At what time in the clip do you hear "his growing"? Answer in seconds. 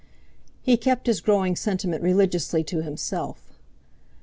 1.05-1.55